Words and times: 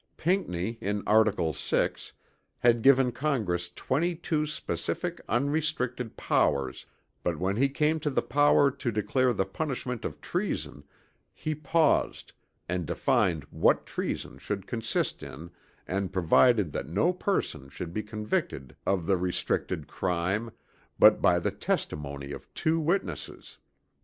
Pinckney 0.17 0.79
in 0.81 1.03
article 1.05 1.53
6 1.53 2.13
had 2.57 2.81
given 2.81 3.11
Congress 3.11 3.69
twenty 3.69 4.15
two 4.15 4.47
specific 4.47 5.21
unrestricted 5.29 6.17
powers 6.17 6.87
but 7.21 7.37
when 7.37 7.55
he 7.55 7.69
came 7.69 7.99
to 7.99 8.09
the 8.09 8.23
power 8.23 8.71
to 8.71 8.91
declare 8.91 9.31
the 9.31 9.45
punishment 9.45 10.03
of 10.03 10.19
treason 10.19 10.83
he 11.35 11.53
paused 11.53 12.33
and 12.67 12.87
defined 12.87 13.43
what 13.51 13.85
treason 13.85 14.39
should 14.39 14.65
consist 14.65 15.21
in 15.21 15.51
and 15.85 16.11
provided 16.11 16.71
that 16.71 16.87
no 16.89 17.13
person 17.13 17.69
should 17.69 17.93
be 17.93 18.01
convicted 18.01 18.75
of 18.87 19.05
the 19.05 19.17
restricted 19.17 19.85
crime 19.87 20.49
but 20.97 21.21
by 21.21 21.37
the 21.37 21.51
testimony 21.51 22.31
of 22.31 22.51
two 22.55 22.79
witnesses. 22.79 23.59